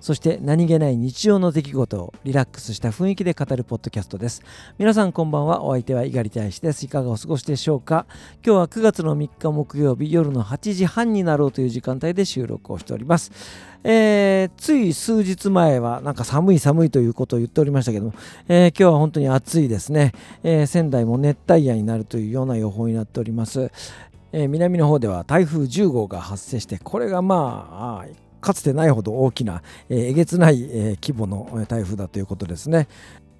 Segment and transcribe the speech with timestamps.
[0.00, 4.42] そして何気ない日常の出来事をリラックスした雰囲気で語るポッドキャストです。
[4.78, 5.62] 皆さんこんばんは。
[5.62, 8.06] お相手は猪狩大使ですいかがお過ごしでしょうか。
[8.44, 13.30] 今日は9月の3日木曜日夜の8時半になろうという時間帯で収録をしております。
[13.84, 18.14] えー、つい数日前はなんか寒い寒いということを言っておりましたけども、
[18.48, 20.12] えー、今日は本当に暑いですね、
[20.42, 23.70] えー、仙台も熱帯夜になるというような予報になっております、
[24.32, 32.88] え南の方では台風10号が発生してこれがまあかつてないほど大きな、えー、えげつない、えー、規模の台風だということですね。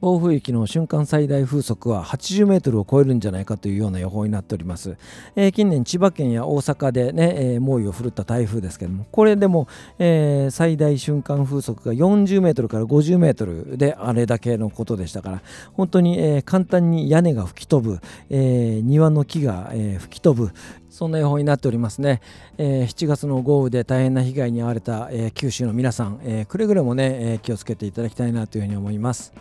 [0.00, 4.96] 暴風域の瞬間最大風速は80メートルを超えるんじゃないかというような予報になっております。
[5.34, 20.52] えー、近年千葉県や大阪でね、えー、猛威を振るった台風ですけども、これでも、えー、最大瞬間風速が40メートルから50メートルであれだけのことでしたから、本当に、えー、簡単に屋根が吹き飛ぶ、えー、庭の木が、えー、吹き飛ぶ、
[20.90, 22.20] そんな予報になっておりますね。
[22.58, 29.32] えー、7月の豪雨で大変な被害に遭われた、えー、九州の皆さん、えー、くれぐれもね、えー、気をつけていただきたいなというふうに思います。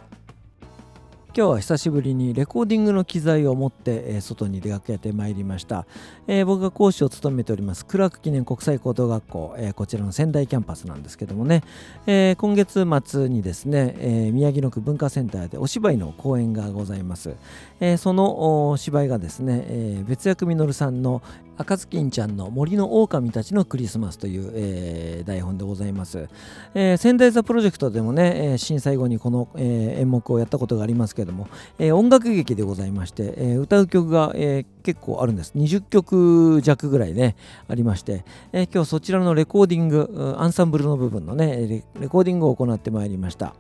[1.38, 5.86] 今日は久しぶりにレコーディングの機材を持って、え、外に出かけてまいりました、
[6.28, 11.64] えー、僕が講師を務めておりますクラーク記念国際高等学校、えー、こちらの仙台キャンパスなんですけどもね、
[12.08, 17.36] え今月末にですね、え宮城野区文化センターでお芝居の公演がございます、
[17.82, 21.22] えそのお芝居がですね、え別役実さんの
[21.58, 26.28] 赤ずきんちゃんの森の狼たちのクリスマスという、えー、台本でございます、
[26.74, 31.48] えー、仙台座プロジェクトでもね、えー、震災後にこの、えー、演目をやったことがありますけども、
[31.80, 35.54] えー、音楽劇でございまして、えー、歌う曲が、えー、結構あるんです。
[35.56, 37.36] 20曲弱ぐらいね
[37.68, 43.56] ありまして、えー、今日そちらのレコーディングアンサンブルの部分のねレコーディングを行ってまいりました。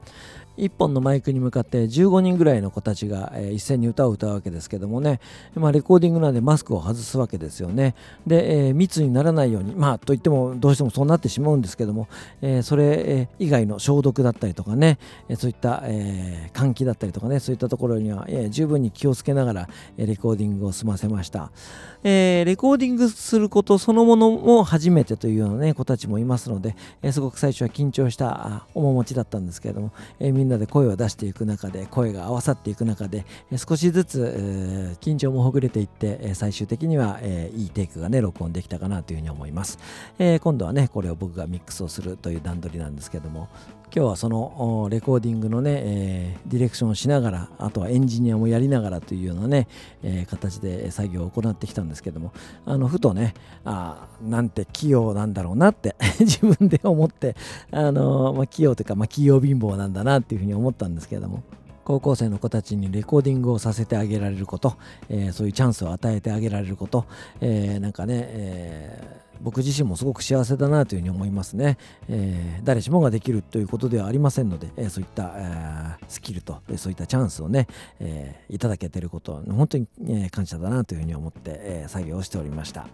[0.58, 5.20] 1本のマイクに向かって15人ぐらいの子たちが、一斉に歌を歌うわけですけどもね、
[5.56, 7.96] まあ、レコーディングなんでマスクを外すわけですよね。
[8.26, 12.08] で、えー、密にならないようにまあといってもどうしてもそうなってしまうんですけども、
[12.42, 14.98] えー、それ以外の消毒だったりとかね
[15.36, 21.52] そういった、え換気だったりとかねそういったところには、え十分に気をつけながらレコーディングを済ませました、
[22.04, 33.26] えレコーディングすることそのものも初めてというようなね子たちもいますので、えすごく最初は緊張した面持ちだったんですけども、えーんなで声を出していく中で声が合わさっていく中で
[33.58, 39.78] 少しずつ緊張もほぐれていって最終的にはいいテイクがね録音できたかなというふうに思います。
[40.42, 43.50] 今度はねこれを僕がミックスをするという段取りなんですけども
[43.96, 49.68] 今日はそのレコーディングのね、えー、ディレクションをしながらあとはエンジニアもやりながらというようなね、
[50.04, 52.34] えー、形で作業を行ってきたんですけども
[52.66, 53.34] あのふとね
[53.64, 57.36] あなんて器用なんだろうなって 自分で思って
[57.72, 61.44] あの、まあ、器用というか、まあ、器用貧乏なんだなっていうふうに思ったんですけれども
[61.86, 64.76] 高校生の子たちにレコーディングをさせてあげられること、
[65.08, 67.06] えー、そういうチャンスを与えてあげられること、
[67.42, 71.78] えー、なんかね、えー、僕自身もすごく幸せだなというふうに思いますね、
[72.10, 77.68] え誰しもができるということではありませんので、えそういった、えスキルと、えそういったチャンスをね、
[78.00, 82.88] えいただけてること本当に、え感謝だなというふうに思って、え作業をしておりました。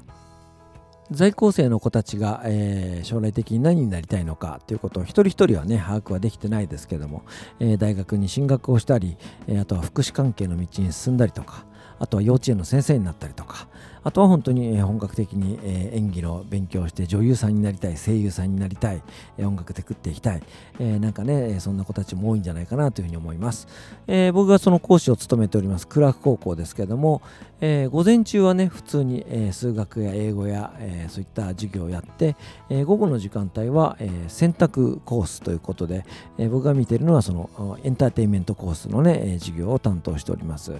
[1.12, 7.24] 在校生の子たちが、えー、将来的に何になりたいのかということを一人一人はね把握はできてないですけども、
[7.60, 9.18] えー、大学に進学をしたり、
[9.48, 11.66] えー、あとは福祉関係の道に進んだりとか
[12.00, 13.68] あとは幼稚園の先生になったりとか
[14.04, 19.04] あとは本当に本格的に演技の勉強をして女優さんになりたい声優さんになりたい
[19.40, 20.44] 音楽で食っていきたい、
[20.80, 23.68] えー、なんかねそんな子たちも多いんじゃないかなというふうに思います、
[24.08, 27.22] えー、僕がその講師を務めておりますクラーク高校ですけども、
[27.60, 32.36] えー、午前中はね普通に、数学や英語や、えそういった授業をやって、
[32.70, 36.06] え午後の時間帯は、え選択コースということで、
[36.38, 40.74] え僕が見ているのはそのエンターテインメントコースのね授業を担当しております。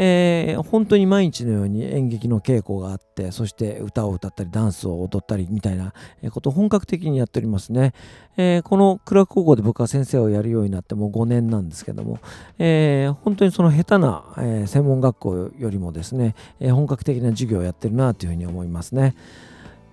[0.00, 5.92] えー、本当に毎日のように演劇の稽古があってそして歌を歌ったりダンスを踊ったりみたいな
[6.30, 7.92] ことを本格的にやっておりますね、
[8.38, 12.20] えー、このクラーク高校で僕は先生をやるようになってもう5年なんですけども、
[12.58, 19.14] えー、本当にその下手な、え専門学校よりもですね、え本格的な授業をやってるなというふうに思いますね。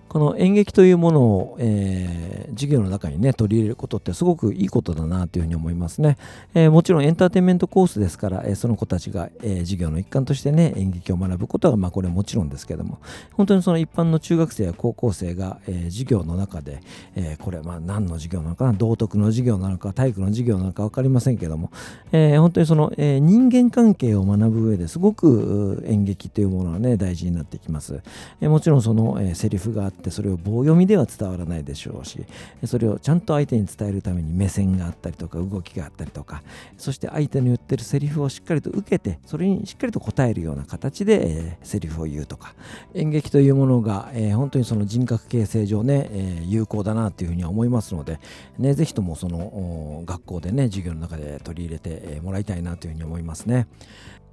[0.08, 6.16] この演劇というものを、えー、授業の中にね取り入れることってすごくいいことだなというふうに思いますね、
[6.54, 12.98] えー、もちろんエンターテインメントコースですから、えー、その子たちが、え授業の一環としてね演劇を学ぶことはまあこれもちろんですけども
[13.32, 16.80] 本当にその一般の中学生や高校生が、え授業の中で、
[17.14, 21.70] えこれまあ何の授業なのかな道徳の授業なのか体育の授業なのか分かりませんけども、
[22.12, 28.02] え本当にその、え人間関係を学ぶ上ですごく演劇というものはね大事になってきます、
[28.40, 32.24] えもちろんその、えセリフがってそれを棒読みでは伝わらないでしょうし
[32.64, 36.42] それをちゃんと相手に伝えるために目線があったりとか動きがあったりとか
[36.78, 42.54] そして相手の言ってるセリフをしっかりと受けてそれにしっかりと答えるような形で、えー、セリフを言うとか
[42.94, 48.20] 演劇というものが、えー、本当にその人格形成上ね、えー、有効だなというふうには思いますので、
[48.58, 53.66] ね、ぜひともその学校でね授業の中で取り入れてもらいたいなというふうに思いますね。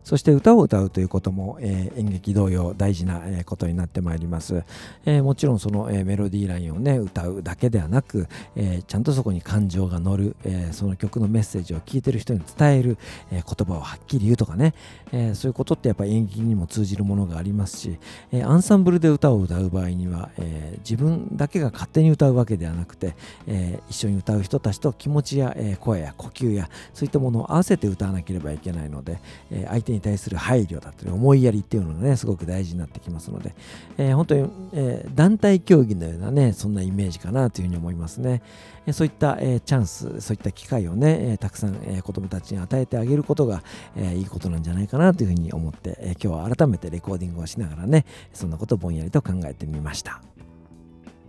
[0.04, 4.64] そして歌を歌うということも、えー、演劇同様大事な、えー、ことになってまいります、
[5.06, 12.98] えー、もちろんその、えメロディーラインをね歌うだけではなく、えちゃんとそこに感情が乗る、えその曲のメッセージを聞いてる人に伝える、
[13.32, 14.74] え言葉をはっきり言うとかね、
[15.12, 17.98] えそういうことってやっぱり演劇にも通じるものがありますし、
[18.32, 23.16] えアンサンブルで歌を歌う場合には、え自分だけが勝手に歌うわけではなくて、
[23.48, 29.20] え一緒に歌う人たちと気持ちや、え声や呼吸やそういったものを合わせて歌わなければいけないので、
[29.52, 33.56] え相手に対する配慮だったり思いやりっていうのがねすごく大事になってきますので、
[33.98, 38.42] えー、本当に、えー、団体競技のようなねそんなイメージかなというふうに思いますね、
[38.86, 43.64] えー、そういった、えチャンスそういった機会をね、えたくさん、え子どもたちに与えてあげることが、
[43.96, 50.22] えいいことなんじゃないかなというふうに思って、え今日は改めてレコーディングをしながらねそんなことをぼんやりと考えてみました。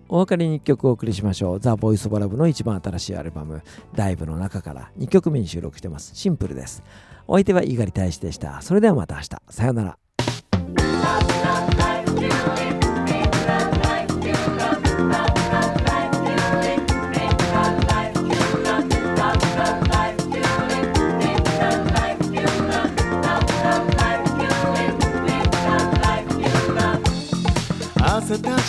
[0.08, 1.60] お別れに1曲お送りしましょう。
[1.60, 3.62] ザ・ボイス・オブ・ラブの一番新しいアルバム、
[3.94, 6.12] ダイブの中から2曲目に収録してます。
[6.14, 6.82] シンプルです。
[7.26, 8.60] お相手は猪狩大使でした。
[8.62, 9.28] それではまた明日。
[9.50, 9.98] さようなら。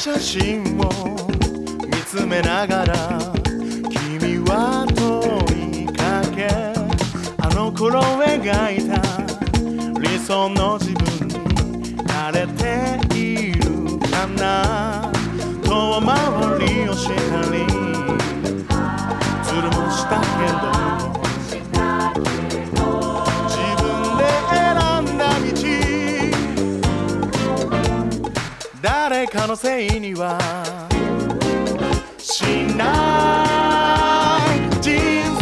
[0.06, 1.05] 写真を
[2.36, 2.94] めながら
[3.90, 6.50] 君は問いかけ
[7.38, 9.00] あの頃描いた
[10.02, 11.34] 理想の自分に
[12.04, 15.10] 慣れているかな。
[15.64, 16.12] 遠回
[16.60, 17.14] りをした
[17.52, 17.66] り
[19.42, 20.76] つるもしたけど
[28.82, 30.95] 誰かのせいには
[32.36, 32.42] し
[32.76, 32.84] な
[34.44, 34.60] い。
[34.82, 34.92] 人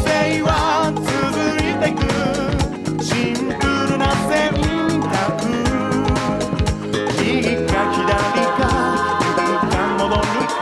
[0.05, 1.01] 生は続
[1.57, 2.05] いてく。
[3.03, 5.17] シンプルな選択
[7.17, 8.05] 右か左
[8.59, 8.61] か
[9.21, 9.41] 右
[9.71, 10.45] か戻る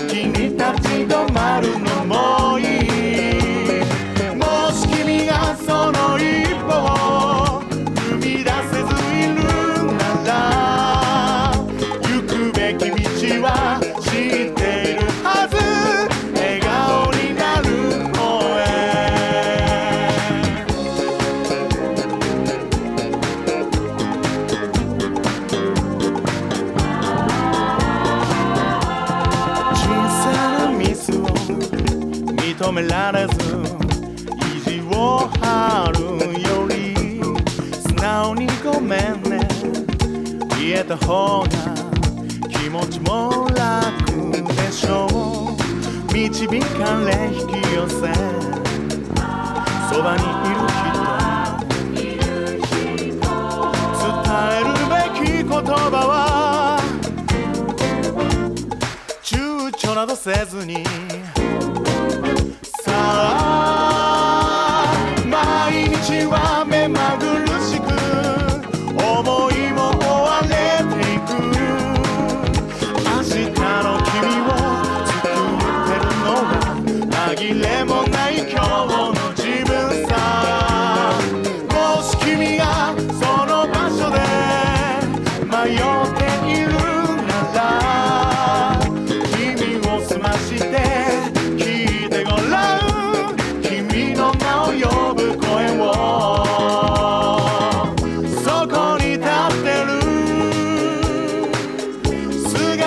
[0.00, 2.41] 時に立ち止まるのも
[41.12, 41.48] 方が
[42.48, 45.10] 気持ちも楽でしょう。
[46.14, 47.94] 導かれ引き寄せ。
[49.92, 50.26] そばにい
[50.56, 50.88] る人。
[54.00, 54.08] 伝
[54.56, 56.80] えるべき言葉は
[59.22, 60.82] 躊躇などせずに。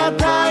[0.05, 0.44] cada